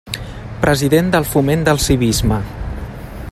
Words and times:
President 0.63 1.11
del 1.17 1.27
Foment 1.35 1.67
del 1.69 1.83
Civisme. 1.87 2.41